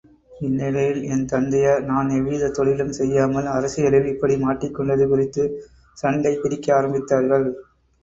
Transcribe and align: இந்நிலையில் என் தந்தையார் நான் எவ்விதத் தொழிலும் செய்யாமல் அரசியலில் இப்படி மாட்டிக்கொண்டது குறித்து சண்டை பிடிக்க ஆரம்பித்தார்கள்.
இந்நிலையில் 0.41 1.03
என் 1.09 1.25
தந்தையார் 1.25 1.83
நான் 1.83 2.09
எவ்விதத் 2.09 2.55
தொழிலும் 2.57 2.91
செய்யாமல் 2.91 3.51
அரசியலில் 3.53 4.05
இப்படி 4.05 4.37
மாட்டிக்கொண்டது 4.41 5.07
குறித்து 5.07 5.45
சண்டை 5.97 6.35
பிடிக்க 6.35 6.81
ஆரம்பித்தார்கள். 6.81 7.47